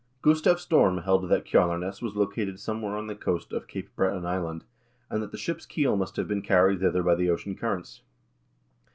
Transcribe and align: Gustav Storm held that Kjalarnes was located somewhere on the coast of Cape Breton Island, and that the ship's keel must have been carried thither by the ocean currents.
Gustav 0.23 0.59
Storm 0.59 0.97
held 1.03 1.29
that 1.29 1.45
Kjalarnes 1.45 2.01
was 2.01 2.15
located 2.15 2.59
somewhere 2.59 2.95
on 2.95 3.05
the 3.05 3.13
coast 3.15 3.53
of 3.53 3.67
Cape 3.67 3.95
Breton 3.95 4.25
Island, 4.25 4.63
and 5.11 5.21
that 5.21 5.31
the 5.31 5.37
ship's 5.37 5.67
keel 5.67 5.95
must 5.95 6.15
have 6.15 6.27
been 6.27 6.41
carried 6.41 6.79
thither 6.79 7.03
by 7.03 7.13
the 7.13 7.29
ocean 7.29 7.53
currents. 7.55 8.01